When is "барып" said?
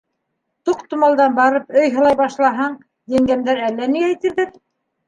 1.41-1.69